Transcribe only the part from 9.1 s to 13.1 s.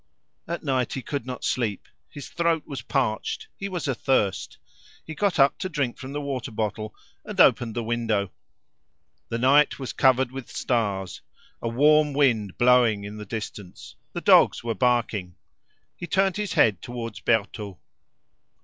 The night was covered with stars, a warm wind blowing